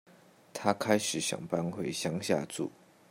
[0.51, 2.71] 她開始想搬回鄉下住